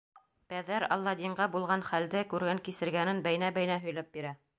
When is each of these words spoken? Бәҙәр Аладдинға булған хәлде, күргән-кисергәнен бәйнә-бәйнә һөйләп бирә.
Бәҙәр 0.51 0.85
Аладдинға 0.95 1.45
булған 1.55 1.83
хәлде, 1.89 2.23
күргән-кисергәнен 2.31 3.21
бәйнә-бәйнә 3.29 3.77
һөйләп 3.85 4.11
бирә. 4.19 4.33